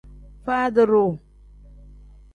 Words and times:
Faadi-duu. 0.43 1.11